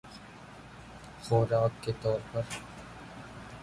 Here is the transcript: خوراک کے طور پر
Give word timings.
خوراک 1.23 1.83
کے 1.83 1.91
طور 2.01 2.19
پر 2.31 2.41